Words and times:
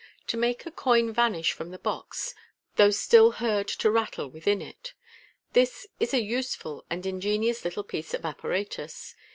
To 0.25 0.35
make 0.35 0.65
a 0.65 0.71
Coin 0.71 1.13
vanish 1.13 1.51
from 1.51 1.69
the 1.69 1.77
Box, 1.77 2.33
THOUGH 2.75 2.89
STILL 2.91 3.31
HEARD 3.33 3.67
TO 3.67 3.91
RATTLE 3.91 4.31
WITHIN 4.31 4.59
IT. 4.59 4.93
This 5.53 5.85
IS 5.99 6.15
a 6.15 6.23
USeful 6.23 6.81
and 6.89 7.05
ingenious 7.05 7.63
little 7.63 7.83
piece 7.83 8.15
of 8.15 8.25
apparatus. 8.25 9.13